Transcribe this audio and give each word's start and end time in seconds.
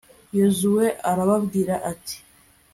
yozuwe 0.37 0.85
arababwira 1.11 1.75
ati 1.91 2.17